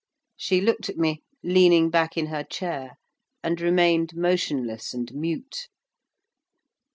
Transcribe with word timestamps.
She 0.35 0.61
looked 0.61 0.89
at 0.89 0.97
me, 0.97 1.21
leaning 1.43 1.91
back 1.91 2.17
in 2.17 2.25
her 2.25 2.43
chair, 2.43 2.97
and 3.43 3.61
remained 3.61 4.15
motionless 4.15 4.95
and 4.95 5.13
mute. 5.13 5.67